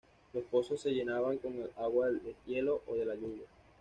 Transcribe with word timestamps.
Los 0.33 0.45
pozos 0.45 0.81
se 0.81 0.95
llenaban 0.95 1.37
con 1.37 1.53
el 1.61 1.69
agua 1.77 2.07
del 2.07 2.23
deshielo 2.23 2.81
o 2.87 2.95
de 2.95 3.05
la 3.05 3.13
lluvia. 3.13 3.45